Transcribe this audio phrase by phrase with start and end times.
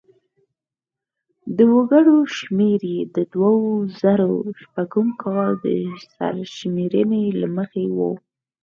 [1.57, 3.51] د وګړو شمېر یې په دوه
[4.01, 4.27] زره
[4.61, 5.65] شپږم کال د
[6.13, 7.97] سرشمېرنې له مخې و.